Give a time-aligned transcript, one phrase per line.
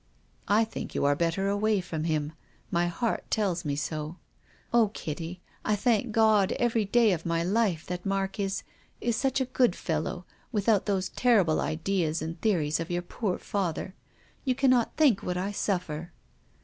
[0.47, 2.33] "I think you are better away from him.
[2.71, 4.17] My heart tells me so.
[4.73, 8.63] Oh, Kitty, I thank God every day of my life that Mark is—
[8.99, 13.93] is such a good fellow, without those terrible ideas and theories of your poor father.
[14.43, 16.11] You cannot think what I suffer."